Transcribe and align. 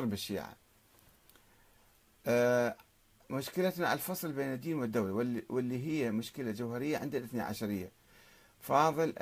بالشيعة 0.00 0.56
آه، 2.26 2.76
مشكلتنا 3.30 3.92
الفصل 3.92 4.32
بين 4.32 4.52
الدين 4.52 4.74
والدولة 4.78 5.42
واللي 5.48 5.86
هي 5.86 6.10
مشكلة 6.10 6.50
جوهرية 6.50 6.98
عند 6.98 7.14
الاثنى 7.14 7.40
عشرية. 7.40 7.90
فاضل 8.60 9.14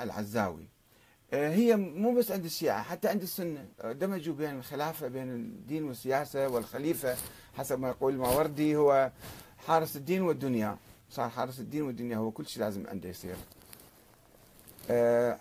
العزاوي. 0.00 0.68
آه، 1.32 1.54
هي 1.54 1.76
مو 1.76 2.14
بس 2.14 2.30
عند 2.30 2.44
الشيعة 2.44 2.82
حتى 2.82 3.08
عند 3.08 3.22
السنة. 3.22 3.68
دمجوا 3.84 4.34
بين 4.34 4.58
الخلافة 4.58 5.08
بين 5.08 5.30
الدين 5.34 5.84
والسياسة 5.84 6.48
والخليفة 6.48 7.16
حسب 7.54 7.80
ما 7.80 7.88
يقول 7.88 8.12
الماوردي 8.14 8.76
هو 8.76 9.10
حارس 9.66 9.96
الدين 9.96 10.22
والدنيا. 10.22 10.78
صار 11.10 11.28
حارس 11.28 11.60
الدين 11.60 11.82
والدنيا 11.82 12.16
هو 12.16 12.30
كل 12.30 12.46
شيء 12.46 12.62
لازم 12.62 12.86
عنده 12.86 13.08
يصير. 13.08 13.32
آه، 13.32 13.36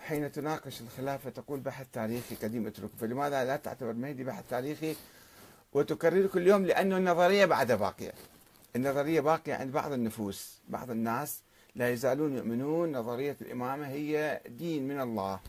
حين 0.07 0.31
تناقش 0.31 0.81
الخلافة 0.81 1.29
تقول 1.29 1.59
بحث 1.59 1.87
تاريخي 1.93 2.35
قديم 2.35 2.67
اترك 2.67 2.89
فلماذا 3.01 3.45
لا 3.45 3.55
تعتبر 3.55 3.93
مهدي 3.93 4.23
بحث 4.23 4.43
تاريخي 4.49 4.95
وتكرر 5.73 6.27
كل 6.27 6.47
يوم؟ 6.47 6.65
لأنه 6.65 6.97
النظرية 6.97 7.45
بعد 7.45 7.71
باقية. 7.71 8.13
النظرية 8.75 9.21
باقية 9.21 9.53
عند 9.53 9.71
بعض 9.71 9.91
النفوس. 9.91 10.59
بعض 10.69 10.91
الناس 10.91 11.41
لا 11.75 11.89
يزالون 11.89 12.37
يؤمنون 12.37 12.91
نظرية 12.91 13.37
الإمامة 13.41 13.87
هي 13.87 14.41
دين 14.47 14.87
من 14.87 15.01
الله. 15.01 15.39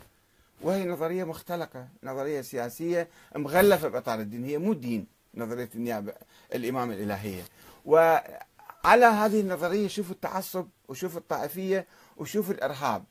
وهي 0.62 0.84
نظرية 0.84 1.24
مختلقة 1.24 1.88
نظرية 2.02 2.40
سياسية 2.40 3.08
مغلفة 3.36 3.88
بإطار 3.88 4.20
الدين. 4.20 4.44
هي 4.44 4.58
مو 4.58 4.72
دين 4.72 5.06
نظرية 5.34 5.68
النيابة 5.74 6.12
الإمامة 6.54 6.94
الإلهية. 6.94 7.42
وعلى 7.84 9.06
هذه 9.06 9.40
النظرية 9.40 9.88
شوفوا 9.88 10.14
التعصب 10.14 10.68
وشوفوا 10.88 11.20
الطائفية 11.20 11.86
وشوفوا 12.16 12.54
الإرهاب. 12.54 13.04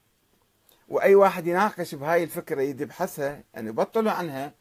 وأي 0.90 1.16
واحد 1.16 1.48
يناقش 1.48 1.96
بهاي 1.96 2.24
الفكرة 2.24 2.62
يبحثها 2.62 3.44
يعني 3.54 3.72
بطلوا 3.72 4.12
عنها. 4.12 4.52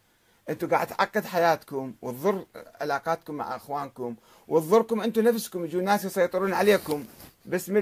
أنتم 0.49 0.69
قاعد 0.69 0.87
تعقد 0.87 1.25
حياتكم 1.25 1.95
وتضر 2.03 2.45
علاقاتكم 2.81 3.35
مع 3.35 3.57
أخوانكم 3.57 4.15
وتضركم 4.49 5.01
أنتم 5.01 5.23
نفسكم 5.23 5.65
يجوا 5.65 5.83
ناس 5.83 6.05
يسيطرون 6.05 6.55
عليكم. 6.55 7.05
باسم 7.47 7.75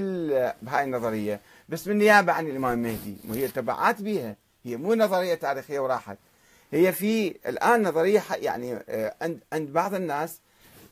بهاي 0.62 0.84
النظرية 0.84 1.41
باسم 1.69 1.91
النيابه 1.91 2.33
عن 2.33 2.47
الإمام 2.47 2.73
المهدي 2.73 3.17
وهي 3.29 3.48
تبعات 3.48 4.03
بها 4.03 4.37
هي 4.64 4.77
مو 4.77 4.95
نظرية 4.95 5.34
تاريخية 5.34 5.81
وراحت. 5.81 6.17
هي 6.73 6.92
في 6.92 7.34
الآن 7.48 7.83
نظرية 7.83 8.23
يعني 8.33 8.79
آه، 8.89 9.14
عند 9.23 9.41
عند 9.53 9.73
بعض 9.73 9.95
الناس 9.95 10.39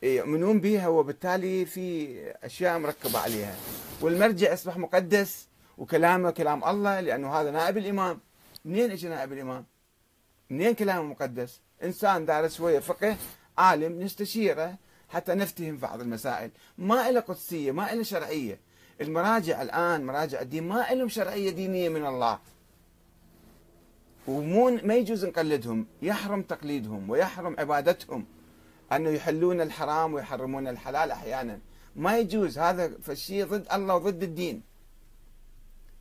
يؤمنون 0.02 0.60
بها 0.60 0.88
وبالتالي 0.88 1.66
في 1.66 2.16
أشياء 2.44 2.78
مركبة 2.78 3.18
عليها. 3.18 3.54
والمرجع 4.00 4.52
اصبح 4.52 4.76
مقدس. 4.76 5.47
وكلامه 5.78 6.30
كلام 6.30 6.64
الله 6.64 7.00
لأنه 7.00 7.32
هذا 7.40 7.50
نائب 7.50 7.78
الإمام. 7.78 8.20
منين 8.64 8.90
إجى 8.90 9.08
نائب 9.08 9.32
الإمام؟ 9.32 9.64
منين 10.50 10.74
كلامه 10.74 11.02
مقدس؟ 11.02 11.60
إنسان 11.82 12.26
دارس 12.26 12.56
شوية 12.56 12.78
فقه 12.78 13.16
عالم 13.58 14.02
نستشيره 14.02 14.74
حتى 15.08 15.34
نفتهم 15.34 15.76
بعض 15.76 16.00
المسائل. 16.00 16.50
ما 16.78 17.08
إله 17.08 17.20
قدسية 17.20 17.72
ما 17.72 17.92
إله 17.92 18.02
شرعية. 18.02 18.60
المراجع 19.00 19.62
الآن 19.62 20.06
مراجع 20.06 20.40
الدين 20.40 20.68
ما 20.68 20.86
لهم 20.90 21.08
شرعية 21.08 21.50
دينية 21.50 21.88
من 21.88 22.06
الله. 22.06 22.38
ومو 24.28 24.70
ما 24.70 24.94
يجوز 24.94 25.24
نقلدهم. 25.24 25.86
يحرم 26.02 26.42
تقليدهم 26.42 27.10
ويحرم 27.10 27.56
عبادتهم. 27.58 28.26
أنه 28.92 29.10
يحلون 29.10 29.60
الحرام 29.60 30.14
ويحرمون 30.14 30.68
الحلال 30.68 31.10
أحيانا. 31.10 31.58
ما 31.96 32.18
يجوز. 32.18 32.58
هذا 32.58 32.88
فالشيء 33.02 33.44
ضد 33.46 33.66
الله 33.72 33.94
وضد 33.94 34.22
الدين. 34.22 34.67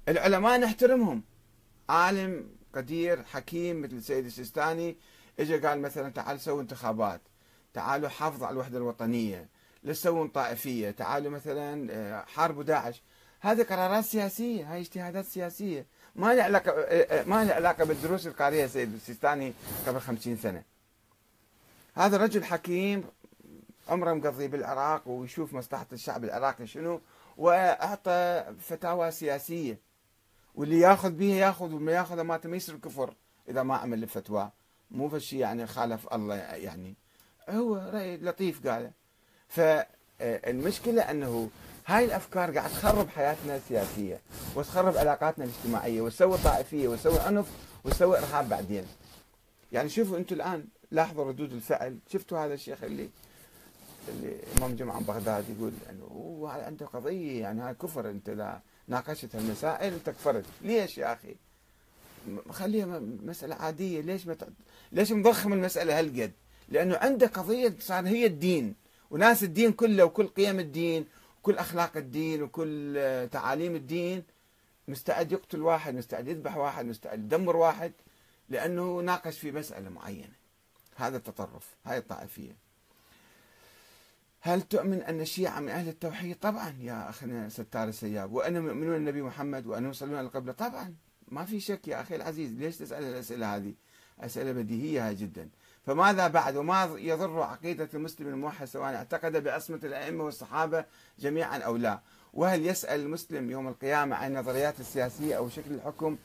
العلماء 0.07 0.59
نحترمهم. 0.59 1.23
عالم 1.89 2.49
قدير 2.75 3.23
حكيم 3.23 3.81
مثل 3.81 3.95
السيد 3.95 4.25
السيستاني 4.25 4.97
اجى 5.39 5.57
قال 5.57 5.81
مثلا 5.81 6.09
تعالوا 6.09 6.39
سووا 6.39 6.61
انتخابات. 6.61 7.21
تعالوا 7.73 8.09
حافظوا 8.09 8.47
على 8.47 8.53
الوحدة 8.53 8.77
الوطنية. 8.77 9.49
لا 9.83 9.93
تسوون 9.93 10.27
طائفية. 10.27 10.91
تعالوا 10.91 11.31
مثلا 11.31 11.87
آه، 11.91 12.25
حاربوا 12.25 12.63
داعش 12.63 13.01
هذه 13.39 13.63
قرارات 13.63 14.05
سياسية. 14.05 14.73
هاي 14.73 14.81
اجتهادات 14.81 15.25
سياسية. 15.25 15.85
ما 16.15 16.33
لها 16.33 16.43
علاقة 16.43 16.71
آه، 16.71 17.21
آه، 17.21 17.23
ما 17.23 17.45
لها 17.45 17.53
علاقة 17.53 17.83
بالدروس 17.83 18.27
القارية 18.27 18.65
السيد 18.65 18.93
السيستاني 18.93 19.53
قبل 19.87 19.99
خمسين 19.99 20.37
سنة. 20.37 20.63
هذا 21.95 22.17
رجل 22.17 22.43
حكيم 22.43 23.03
عمره 23.89 24.13
مقضي 24.13 24.47
بالعراق 24.47 25.07
ويشوف 25.07 25.53
مصلحة 25.53 25.87
الشعب 25.93 26.23
العراقي 26.23 26.67
شنو 26.67 27.01
وأعطى 27.37 28.45
فتاوى 28.59 29.11
سياسية. 29.11 29.86
واللي 30.57 30.79
ياخذ 30.79 31.11
بها 31.11 31.35
ياخذ 31.35 31.73
وما 31.73 31.91
ياخذ 31.91 32.21
ما 32.21 32.39
يصير 32.45 32.77
كفر 32.77 33.13
إذا 33.49 33.63
ما 33.63 33.75
عمل 33.75 34.03
الفتوى. 34.03 34.51
مو 34.91 35.09
فشي 35.09 35.39
يعني 35.39 35.67
خالف 35.67 36.13
الله 36.13 36.35
يعني. 36.35 36.95
هو 37.49 37.75
رأي 37.75 38.17
لطيف 38.17 38.67
قاله. 38.67 38.91
فالمشكلة 39.47 41.01
أنه 41.01 41.49
هاي 41.85 42.05
الأفكار 42.05 42.57
قاعد 42.57 42.69
تخرب 42.69 43.09
حياتنا 43.09 43.55
السياسية 43.55 44.21
وتخرب 44.55 44.97
علاقاتنا 44.97 45.45
الاجتماعية 45.45 46.01
وتسوي 46.01 46.37
طائفية 46.37 46.87
وتسوي 46.87 47.19
عنف 47.19 47.51
وتسوي 47.83 48.17
إرهاب 48.17 48.49
بعدين. 48.49 48.85
يعني 49.71 49.89
شوفوا 49.89 50.17
أنتم 50.17 50.35
الآن 50.35 50.67
لاحظوا 50.91 51.25
ردود 51.25 51.53
الفعل. 51.53 51.99
شفتوا 52.07 52.45
هذا 52.45 52.53
الشيخ 52.53 52.83
اللي 52.83 53.09
اللي 54.09 54.35
إمام 54.57 54.75
جمعة 54.75 55.01
بغداد 55.01 55.45
يقول 55.49 55.73
إنه 55.89 56.05
هو 56.05 56.47
عنده 56.47 56.85
قضية 56.85 57.41
يعني 57.41 57.61
هاي 57.61 57.73
كفر 57.73 58.09
أنت 58.09 58.29
لا. 58.29 58.61
ناقشت 58.87 59.35
المسائل 59.35 59.93
انت 59.93 60.09
كفرت 60.09 60.45
ليش 60.61 60.97
يا 60.97 61.13
أخي؟ 61.13 61.35
خليها 62.49 62.99
مسألة 63.23 63.55
عادية. 63.55 64.01
ليش 64.01 64.27
ما 64.27 64.35
ليش 64.91 65.11
مضخم 65.11 65.53
المسألة 65.53 65.99
هالقد؟ 65.99 66.31
لأنه 66.69 66.97
عنده 66.97 67.27
قضية 67.27 67.75
صار 67.79 68.07
هي 68.07 68.25
الدين. 68.25 68.75
وناس 69.11 69.43
الدين 69.43 69.71
كله 69.71 70.03
وكل 70.03 70.27
قيم 70.27 70.59
الدين 70.59 71.05
وكل 71.39 71.57
أخلاق 71.57 71.97
الدين 71.97 72.43
وكل 72.43 72.93
تعاليم 73.31 73.75
الدين 73.75 74.23
مستعد 74.87 75.31
يقتل 75.31 75.61
واحد 75.61 75.95
مستعد 75.95 76.27
يذبح 76.27 76.57
واحد 76.57 76.85
مستعد 76.85 77.19
يدمر 77.19 77.55
واحد 77.55 77.91
لأنه 78.49 78.99
ناقش 78.99 79.39
في 79.39 79.51
مسألة 79.51 79.89
معينة. 79.89 80.33
هذا 80.95 81.17
التطرف. 81.17 81.75
هاي 81.85 81.97
الطائفية. 81.97 82.66
هل 84.47 84.61
تؤمن 84.61 85.01
أن 85.01 85.21
الشيعة 85.21 85.59
من 85.59 85.69
أهل 85.69 85.87
التوحيد؟ 85.87 86.35
طبعا 86.41 86.73
يا 86.81 87.09
أخنا 87.09 87.49
ستار 87.49 87.87
السياب 87.87 88.33
وأنهم 88.33 88.67
يؤمنون 88.67 88.95
النبي 88.95 89.21
محمد 89.21 89.67
وأنهم 89.67 89.89
يصلون 89.91 90.15
على 90.15 90.27
القبلة؟ 90.27 90.53
طبعا. 90.53 90.95
ما 91.27 91.45
في 91.45 91.59
شك 91.59 91.87
يا 91.87 92.01
أخي 92.01 92.15
العزيز. 92.15 92.53
ليش 92.53 92.77
تسأل 92.77 93.03
الأسئلة 93.03 93.55
هذه؟ 93.55 93.73
أسئلة 94.19 94.51
بديهية 94.51 95.11
جدا. 95.11 95.49
فماذا 95.85 96.27
بعد؟ 96.27 96.55
وما 96.55 96.89
يضر 96.97 97.41
عقيدة 97.41 97.89
المسلم 97.93 98.27
الموحد 98.27 98.65
سواء 98.65 98.95
اعتقد 98.95 99.43
بعصمة 99.43 99.79
الأئمة 99.83 100.23
والصحابة 100.23 100.85
جميعا 101.19 101.57
أو 101.57 101.77
لا؟ 101.77 101.99
وهل 102.33 102.65
يسأل 102.65 102.99
المسلم 102.99 103.51
يوم 103.51 103.67
القيامة 103.67 104.15
عن 104.15 104.31
النظريات 104.31 104.79
السياسية 104.79 105.37
أو 105.37 105.49
شكل 105.49 105.73
الحكم؟ 105.73 106.17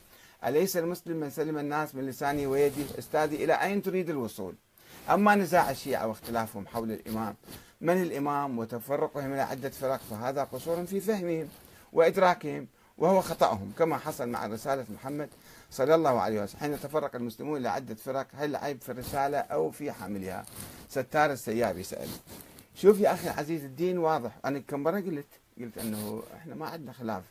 أليس 0.45 0.77
المسلم 0.77 1.17
من 1.17 1.29
سلم 1.29 1.57
الناس 1.57 1.95
من 1.95 2.05
لسانه 2.05 2.47
ويده؟ 2.47 2.99
أستاذي 2.99 3.43
إلى 3.43 3.53
أين 3.53 3.81
تريد 3.81 4.09
الوصول؟ 4.09 4.55
أما 5.09 5.35
نزاع 5.35 5.71
الشيعة 5.71 6.07
واختلافهم 6.07 6.67
حول 6.67 6.91
الإمام 6.91 7.35
من 7.83 8.01
الإمام 8.01 8.59
وتفرقهم 8.59 9.33
إلى 9.33 9.41
عدة 9.41 9.69
فرق 9.69 9.99
فهذا 10.09 10.43
قصور 10.43 10.85
في 10.85 10.99
فهمهم 10.99 11.47
وإدراكهم 11.93 12.67
وهو 12.97 13.21
خطأهم 13.21 13.71
كما 13.79 13.97
حصل 13.97 14.29
مع 14.29 14.45
رسالة 14.45 14.85
محمد 14.95 15.29
صلى 15.71 15.95
الله 15.95 16.21
عليه 16.21 16.43
وسلم 16.43 16.59
حين 16.59 16.79
تفرق 16.79 17.15
المسلمون 17.15 17.57
إلى 17.57 17.69
عدة 17.69 17.95
فرق 17.95 18.27
هل 18.33 18.49
العيب 18.49 18.81
في 18.81 18.91
الرسالة 18.91 19.37
أو 19.37 19.71
في 19.71 19.91
حاملها؟ 19.91 20.45
ستار 20.89 21.31
السياب 21.31 21.77
يسأل 21.77 22.09
شوف 22.75 22.99
يا 22.99 23.13
أخي 23.13 23.29
عزيز 23.29 23.63
الدين 23.63 23.97
واضح. 23.97 24.37
أنا 24.45 24.59
كم 24.59 24.79
مرة 24.79 24.99
قلت؟ 24.99 25.27
قلت 25.59 25.77
أنه 25.77 26.23
إحنا 26.37 26.55
ما 26.55 26.65
عندنا 26.65 26.93
خلاف 26.93 27.23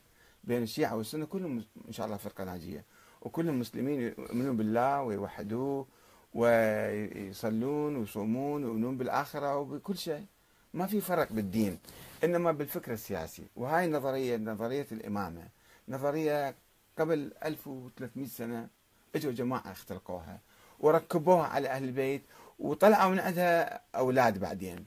بين 0.45 0.63
الشيعة 0.63 0.97
والسنة. 0.97 1.27
كلهم 1.27 1.65
إن 1.89 1.93
شاء 1.93 2.07
الله 2.07 2.17
فرقة 2.17 2.45
ناجية. 2.45 2.85
وكلهم 3.23 3.61
مسلمين 3.61 4.01
يؤمنون 4.01 4.57
بالله 4.57 5.03
ويوحدوه 5.03 5.87
ويصلون 6.35 7.97
ويصومون 7.97 8.65
ويؤمنون 8.65 8.97
بالآخرة 8.97 9.57
وبكل 9.57 9.99
شيء. 9.99 10.25
ما 10.75 10.87
في 10.87 11.01
فرق 11.01 11.33
بالدين 11.33 11.79
إنما 12.25 12.53
بالفكر 12.53 12.93
السياسي. 12.93 13.47
وهاي 13.57 13.85
النظريه 13.85 14.37
نظرية 14.37 14.87
الإمامة. 14.93 15.49
نظرية 15.89 16.55
قبل 16.99 17.33
1300 17.45 18.27
سنة 18.27 18.69
إجوا 19.15 19.33
جماعة 19.33 19.73
اختلقوها 19.73 20.41
وركبوها 20.81 21.47
على 21.47 21.69
أهل 21.69 21.85
البيت 21.85 22.23
وطلعوا 22.59 23.11
من 23.11 23.19
عندها 23.19 23.81
أولاد 23.95 24.39
بعدين. 24.39 24.87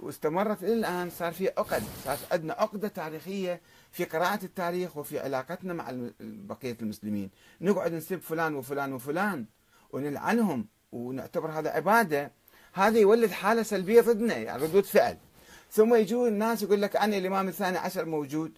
واستمرت 0.00 0.62
إلى 0.62 0.72
الآن 0.72 1.10
صار 1.10 1.32
في 1.32 1.48
عقد. 1.48 1.82
صار 2.04 2.18
عندنا 2.32 2.52
عقدة 2.52 2.88
تاريخية 2.88 3.60
في 3.92 4.04
قراءة 4.04 4.44
التاريخ 4.44 4.96
وفي 4.96 5.18
علاقتنا 5.18 5.74
مع 5.74 5.92
بقية 6.20 6.76
المسلمين. 6.82 7.30
نقعد 7.60 7.92
نسب 7.92 8.18
فلان 8.18 8.54
وفلان 8.54 8.92
وفلان 8.92 9.46
ونلعنهم 9.90 10.66
ونعتبر 10.92 11.50
هذا 11.50 11.70
عبادة. 11.70 12.32
هذا 12.78 12.98
يولد 12.98 13.30
حالة 13.30 13.62
سلبية 13.62 14.00
ضدنا 14.00 14.36
يعني 14.36 14.62
ردود 14.62 14.84
فعل. 14.84 15.16
ثم 15.72 15.94
يجون 15.94 16.28
الناس 16.28 16.62
يقول 16.62 16.82
لك 16.82 16.96
أنا 16.96 17.16
الإمام 17.16 17.48
الثاني 17.48 17.78
عشر 17.78 18.04
موجود 18.04 18.52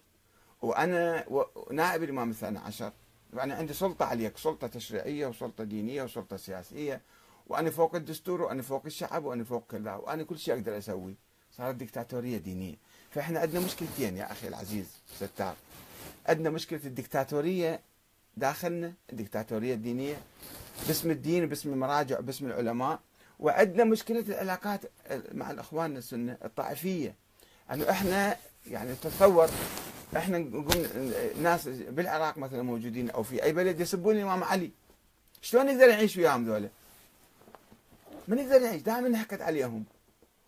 وأنا 0.61 1.25
نائب 1.71 2.03
الإمام 2.03 2.29
الثاني 2.29 2.59
عشر. 2.59 2.91
يعني 3.33 3.53
عندي 3.53 3.73
سلطة 3.73 4.05
عليك 4.05 4.37
سلطة 4.37 4.67
تشريعية 4.67 5.27
وسلطة 5.27 5.63
دينية 5.63 6.03
وسلطة 6.03 6.37
سياسية. 6.37 7.01
وأنا 7.47 7.69
فوق 7.69 7.95
الدستور 7.95 8.41
وأنا 8.41 8.61
فوق 8.61 8.81
الشعب 8.85 9.25
وأنا 9.25 9.43
فوق 9.43 9.63
كذا. 9.71 9.95
وأنا 9.95 10.23
كل 10.23 10.37
شيء 10.39 10.53
أقدر 10.53 10.77
أسوي 10.77 11.15
صارت 11.57 11.75
دكتاتوريه 11.75 12.37
دينية. 12.37 12.75
فإحنا 13.11 13.39
عندنا 13.39 13.59
مشكلتين 13.59 14.17
يا 14.17 14.31
أخي 14.31 14.47
العزيز 14.47 14.87
ستار. 15.15 15.55
عندنا 16.25 16.49
مشكلة 16.49 16.81
الدكتاتوريه 16.85 17.79
داخلنا 18.37 18.93
الدكتاتوريه 19.11 19.73
الدينية. 19.73 20.15
باسم 20.87 21.11
الدين 21.11 21.45
باسم 21.45 21.73
المراجع 21.73 22.19
باسم 22.19 22.45
العلماء. 22.45 22.99
وعندنا 23.41 23.83
مشكلة 23.83 24.19
العلاقات 24.19 24.81
مع 25.31 25.51
الأخوان 25.51 25.97
السنة 25.97 26.37
الطائفية. 26.45 27.15
أنه 27.71 27.89
إحنا 27.89 28.37
يعني 28.67 28.95
تصور 28.95 29.49
إحنا 30.17 30.37
نقول 30.37 30.87
ناس 31.41 31.67
بالعراق 31.67 32.37
مثلا 32.37 32.61
موجودين 32.61 33.09
أو 33.09 33.23
في 33.23 33.43
أي 33.43 33.53
بلد 33.53 33.79
يسبون 33.79 34.15
الإمام 34.15 34.43
علي. 34.43 34.71
شلون 35.41 35.65
نقدر 35.65 35.87
نعيش 35.87 36.17
وياهم 36.17 36.45
ذولا؟ 36.45 36.69
ما 38.27 38.35
نقدر 38.35 38.59
نعيش 38.59 38.81
دائما 38.81 39.09
نحكت 39.09 39.41
عليهم. 39.41 39.83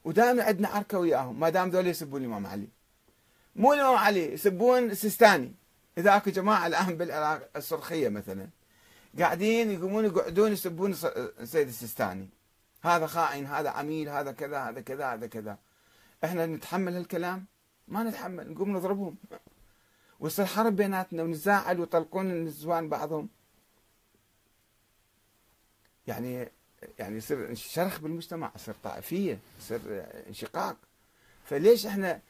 ودائما 0.06 0.44
عندنا 0.44 0.68
عركة 0.68 1.00
وياهم 1.00 1.40
ما 1.40 1.50
دام 1.50 1.70
ذولا 1.70 1.90
يسبون 1.90 2.22
الإمام 2.22 2.48
علي. 2.48 2.68
مو 3.56 3.74
الإمام 3.74 3.96
علي 3.96 4.34
يسبون 4.34 4.84
السيستاني 4.84 5.54
إذا 5.98 6.16
أكو 6.16 6.30
جماعة 6.30 6.68
الآن 6.68 6.98
بالعراق 6.98 7.50
الصرخيه 7.56 8.10
مثلا 8.10 8.48
قاعدين 9.20 9.72
يقومون 9.72 10.06
يقعدون 10.06 10.52
يسبون 10.52 10.96
السيد 11.16 11.68
السيستاني. 11.68 12.30
هذا 12.84 13.08
خائن 13.08 13.46
هذا 13.46 13.70
عميل 13.70 14.10
هذا 14.10 14.32
كذا 14.32 14.60
هذا 14.60 14.82
كذا 14.82 15.14
هذا 15.14 15.28
كذا. 15.28 15.58
إحنا 16.24 16.46
نتحمل 16.46 16.96
هالكلام؟ 16.96 17.46
ما 17.88 18.04
نتحمل 18.04 18.52
نقوم 18.52 18.78
نضربهم. 18.78 19.16
ويصير 20.20 20.46
حرب 20.46 20.76
بيناتنا 20.76 21.24
ونزاعل 21.24 21.80
ويطلقون 21.80 22.32
النسوان 22.32 22.90
بعضهم. 22.90 23.30
يعني 26.08 26.50
يعني 27.00 27.18
يصير 27.18 27.54
شرخ 27.56 28.00
بالمجتمع 28.00 28.52
يصير 28.56 28.76
طائفية 28.84 29.40
يصير 29.60 29.82
انشقاق. 30.28 30.78
فليش 31.46 31.86
إحنا 31.86 32.22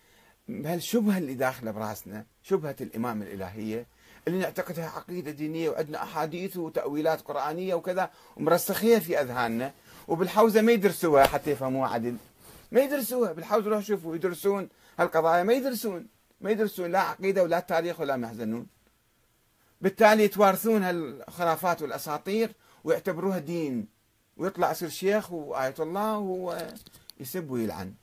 بهالشبهة 0.48 1.18
اللي 1.18 1.34
داخلة 1.34 1.72
براسنا 1.72 2.26
شبهة 2.44 2.76
الإمام 2.82 3.22
الإلهية 3.22 3.86
اللي 4.28 4.40
نعتقدها 4.40 4.90
عقيدة 4.90 5.31
دينية 5.31 5.70
وعندنا 5.70 6.04
أحاديث 6.04 6.58
وتأويلات 6.58 7.22
قرآنية 7.22 7.75
وكذا 7.75 8.12
ومرسخيها 8.38 9.00
في 9.00 9.22
أذهاننا. 9.22 9.74
وبالحوزة 10.08 10.62
ما 10.62 10.72
يدرسوها 10.72 11.25
حتى 11.25 11.52
يفهموها 11.52 11.90
عدل. 11.90 12.18
ما 12.72 12.81
يدرسوها 12.81 13.31
بالحوزة 13.31 13.70
روح 13.70 13.84
شوفوا 13.84 14.16
يدرسون 14.16 14.70
هالقضايا. 15.00 15.44
ما 15.44 15.54
يدرسون 15.54 16.08
ما 16.42 16.52
يدرسون 16.52 16.92
لا 16.92 17.00
عقيدة 17.00 17.44
ولا 17.44 17.60
تاريخ 17.60 18.00
ولا 18.00 18.18
محزنون 18.18 18.68
بالتالي 19.81 20.24
يتوارثون 20.24 20.84
هالخرافات 20.84 21.81
والأساطير 21.81 22.52
ويعتبروها 22.84 23.40
دين. 23.40 23.88
ويطلع 24.38 24.72
يصير 24.72 24.90
شيخ 24.90 25.31
وآية 25.31 25.76
الله 25.80 26.18
وهو 26.18 26.68
يسب 27.19 27.50
ويلعن. 27.50 27.94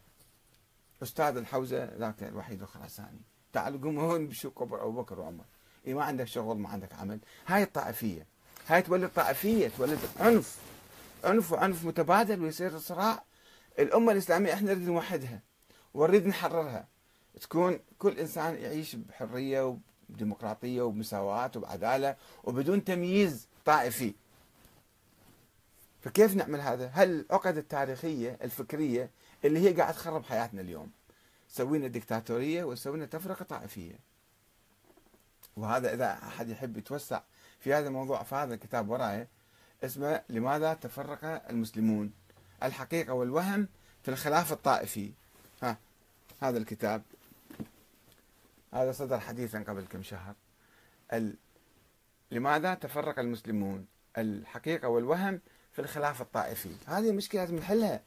أستاذ 1.03 1.37
الحوزة 1.37 1.85
ذاك 1.99 2.23
الوحيد 2.23 2.63
الخراساني. 2.63 3.21
تعال 3.53 3.81
قوم 3.81 3.99
هون 3.99 4.27
بشو 4.27 4.51
قبر 4.51 4.83
أبو 4.83 5.03
بكر 5.03 5.21
وعمر. 5.21 5.45
إيه 5.87 5.95
ما 5.95 6.05
عندك 6.05 6.25
شغل 6.25 6.59
ما 6.59 6.69
عندك 6.69 6.93
عمل. 6.95 7.19
هاي 7.47 7.63
الطائفية. 7.63 8.27
هاي 8.67 8.83
تولد 8.83 9.11
طائفية 9.17 9.69
تولد 9.69 9.99
عنف. 10.21 10.59
عنف 11.25 11.53
وعنف 11.53 11.85
متبادل 11.85 12.43
ويصير 12.43 12.79
صراع. 12.79 13.25
الأمة 13.79 14.13
الإسلامية 14.13 14.53
إحنا 14.53 14.75
نريد 14.75 14.89
نوحدها 14.89 15.41
ونريد 15.95 16.27
نحررها. 16.27 16.89
تكون 17.41 17.79
كل 17.99 18.19
إنسان 18.19 18.55
يعيش 18.55 18.95
بحرية 18.97 19.79
وبديمقراطية 20.09 20.83
وبمساواة 20.83 21.51
وبعدالة 21.57 22.17
وبدون 22.45 22.85
تمييز 22.85 23.49
طائفي. 23.65 24.15
فكيف 26.01 26.35
نعمل 26.35 26.61
هذا؟ 26.61 26.91
هل 26.95 27.11
العقد 27.31 27.57
التاريخية 27.57 28.39
الفكرية 28.43 29.11
اللي 29.45 29.61
هي 29.61 29.73
قاعد 29.73 29.95
تخرب 29.95 30.25
حياتنا 30.25 30.61
اليوم؟ 30.61 30.91
سوينا 31.49 31.87
ديكتاتورية 31.87 32.65
وسوينا 32.65 33.07
تفرقة 33.07 33.45
طائفية. 33.45 34.10
وهذا 35.57 35.95
إذا 35.95 36.13
أحد 36.13 36.49
يحب 36.49 36.77
يتوسع 36.77 37.21
في 37.61 37.75
هذا 37.75 37.89
الموضوع 37.89 38.23
في 38.23 38.35
هذا 38.35 38.55
الكتاب 38.55 38.89
وراي 38.89 39.29
اسمه 39.85 40.23
لماذا 40.29 40.75
تفرق 40.75 41.49
المسلمون؟ 41.51 42.13
الحقيقة 42.63 43.13
والوهم 43.13 43.69
في 44.03 44.11
الخلاف 44.11 44.53
الطائفي. 44.53 45.13
ها 45.63 45.77
هذا 46.41 46.59
الكتاب. 46.59 47.03
هذا 48.75 48.93
صدر 48.93 49.21
حديثا 49.21 49.65
قبل 49.69 49.87
كم 49.87 50.03
شهر. 50.03 50.35
ال... 51.13 51.37
لماذا 52.31 52.75
تفرق 52.75 53.19
المسلمون؟ 53.19 53.87
الحقيقة 54.19 54.89
والوهم 54.89 55.41
في 55.73 55.79
الخلاف 55.79 56.21
الطائفي. 56.21 56.75
هذه 56.87 57.13
مشكلة 57.13 57.41
لازم 57.41 57.57
نحلها 57.57 58.01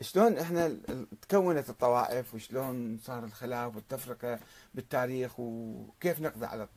شلون 0.00 0.38
إحنا 0.38 0.78
تكونت 1.22 1.70
الطوائف 1.70 2.34
وشلون 2.34 2.98
صار 2.98 3.24
الخلاف 3.24 3.76
والتفرقة 3.76 4.40
بالتاريخ 4.74 5.40
وكيف 5.40 6.20
نقضي 6.20 6.46
على 6.46 6.68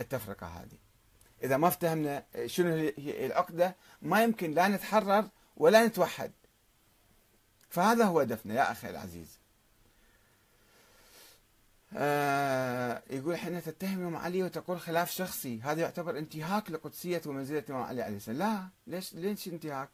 التفرقة 0.00 0.46
هذه؟ 0.46 0.78
إذا 1.42 1.56
ما 1.56 1.68
افتهمنا 1.68 2.24
شنو 2.46 2.74
هي 2.74 3.26
العقدة 3.26 3.76
ما 4.02 4.22
يمكن 4.22 4.50
لا 4.50 4.68
نتحرر 4.68 5.28
ولا 5.56 5.86
نتوحد. 5.86 6.32
فهذا 7.68 8.04
هو 8.04 8.20
هدفنا 8.20 8.54
يا 8.54 8.72
أخي 8.72 8.90
العزيز. 8.90 9.38
آه 11.94 13.02
يقول 13.10 13.36
حين 13.36 13.62
تتهم 13.62 13.98
الإمام 13.98 14.16
علي 14.16 14.42
وتقول 14.42 14.80
خلاف 14.80 15.10
شخصي. 15.10 15.60
هذا 15.60 15.80
يعتبر 15.80 16.18
انتهاك 16.18 16.70
لقدسية 16.70 17.22
ومنزلة 17.26 17.58
الإمام 17.58 17.82
علي 17.82 18.02
عليه 18.02 18.16
السلام. 18.16 18.38
لا 18.38 18.70
ليش 18.96 19.14
ليش 19.14 19.48
انتهاك؟ 19.48 19.88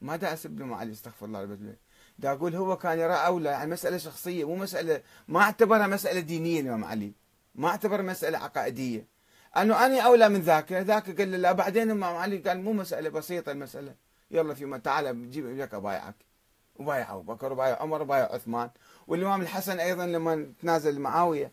ما 0.00 0.16
دا 0.16 0.32
أسب 0.32 0.56
الإمام 0.56 0.74
علي 0.74 0.92
استغفر 0.92 1.26
الله 1.26 1.42
رب 1.42 1.76
دا 2.18 2.32
أقول 2.32 2.56
هو 2.56 2.76
كان 2.76 2.98
يرى 2.98 3.14
أولى 3.14 3.48
يعني 3.48 3.70
مسألة 3.70 3.98
شخصية 3.98 4.44
مو 4.44 4.56
مسألة 4.56 5.02
ما 5.28 5.40
أعتبرها 5.40 5.86
مسألة 5.86 6.20
دينية 6.20 6.60
الإمام 6.60 6.84
علي. 6.84 7.12
ما 7.54 7.68
أعتبر 7.68 8.02
مسألة 8.02 8.38
عقائدية. 8.38 9.06
أنه 9.56 9.86
أنا 9.86 10.00
أولى 10.00 10.28
من 10.28 10.40
ذاك 10.40 10.72
ذاك 10.72 11.20
قال 11.20 11.30
لا 11.30 11.52
بعدين 11.52 11.82
الإمام 11.82 12.16
علي 12.16 12.38
قال 12.38 12.62
مو 12.62 12.72
مسألة 12.72 13.08
بسيطة 13.08 13.52
المسألة. 13.52 13.94
يلا 14.30 14.54
في 14.54 14.80
تعال 14.84 15.30
جيب 15.30 15.58
لك 15.58 15.74
أبايعك 15.74 16.14
وبايع 16.76 17.12
أبو 17.12 17.22
بكر 17.22 17.52
وبايع 17.52 17.82
عمر 17.82 18.02
وبايع 18.02 18.32
عثمان. 18.32 18.70
والإمام 19.06 19.42
الحسن 19.42 19.80
أيضا 19.80 20.06
لما 20.06 20.52
تنازل 20.62 21.00
معاوية 21.00 21.50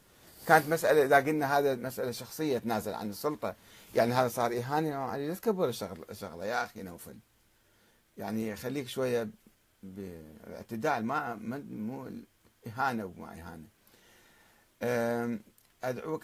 كانت 0.48 0.70
مسألة 0.70 1.04
إذا 1.04 1.16
قلنا 1.16 1.58
هذا 1.58 1.76
مسألة 1.76 2.12
شخصية 2.12 2.58
تنازل 2.58 2.94
عن 2.94 3.10
السلطة 3.10 3.56
يعني 3.96 4.14
هذا 4.14 4.28
صار 4.28 4.58
إهانة. 4.58 4.96
علي 4.96 5.28
لا 5.28 5.34
تكبر 5.34 5.70
الشغلة 6.10 6.46
يا 6.46 6.64
أخي 6.64 6.84
نوفل. 6.84 7.16
يعني 8.18 8.56
خليك 8.56 8.88
شوية 8.88 9.30
باعتدال 9.84 11.06
ما 11.06 11.36
مو 11.70 12.10
إهانة 12.68 13.06
وما 13.06 13.34
إهانة. 13.34 13.68
أدعوك 15.84 16.20